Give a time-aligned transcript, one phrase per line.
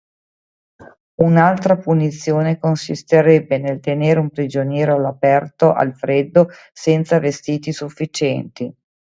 [1.21, 8.75] Un'altra punizione consisterebbe nel tenere un prigioniero all'aperto al freddo senza vestiti sufficienti.